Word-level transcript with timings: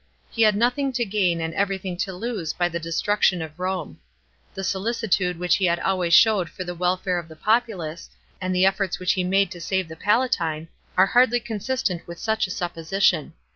He 0.31 0.41
had 0.41 0.55
nothing 0.55 0.91
to 0.93 1.05
gain 1.05 1.39
and 1.39 1.53
everything 1.53 1.95
to 1.97 2.11
lose 2.11 2.53
by 2.53 2.69
the 2.69 2.79
destruction 2.79 3.39
of 3.39 3.55
Home. 3.57 3.99
The 4.55 4.63
solicitude 4.63 5.37
which 5.37 5.57
he 5.57 5.69
always 5.69 6.11
showed 6.15 6.49
for 6.49 6.63
the 6.63 6.73
wel'are 6.75 7.19
of 7.19 7.27
the 7.27 7.35
populace, 7.35 8.09
and 8.41 8.51
the 8.55 8.65
efforts 8.65 8.97
which 8.97 9.15
lie 9.15 9.23
made 9.23 9.51
to 9.51 9.61
save 9.61 9.87
the 9.87 9.95
Palatine, 9.95 10.69
are 10.97 11.05
hardly 11.05 11.39
consistent 11.39 12.07
with 12.07 12.17
such 12.17 12.47
a 12.47 12.49
supposition. 12.49 13.33